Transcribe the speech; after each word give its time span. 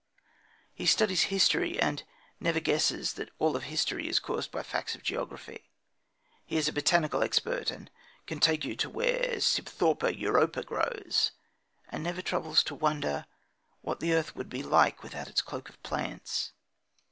He 0.73 0.87
studies 0.87 1.25
history, 1.25 1.79
and 1.79 2.01
never 2.39 2.59
guesses 2.59 3.13
that 3.13 3.29
all 3.37 3.55
history 3.59 4.07
is 4.07 4.19
caused 4.19 4.49
by 4.49 4.61
the 4.61 4.67
facts 4.67 4.95
of 4.95 5.03
geography. 5.03 5.69
He 6.43 6.57
is 6.57 6.67
a 6.67 6.73
botanical 6.73 7.21
expert, 7.21 7.69
and 7.69 7.91
can 8.25 8.39
take 8.39 8.65
you 8.65 8.75
to 8.77 8.89
where 8.89 9.19
the 9.29 9.41
Sibthorpia 9.41 10.19
europæa 10.19 10.65
grows, 10.65 11.33
and 11.87 12.03
never 12.03 12.23
troubles 12.23 12.63
to 12.63 12.73
wonder 12.73 13.27
what 13.81 13.99
the 13.99 14.15
earth 14.15 14.35
would 14.35 14.49
be 14.49 14.63
without 14.63 15.27
its 15.27 15.43
cloak 15.43 15.69
of 15.69 15.79
plants. 15.83 16.53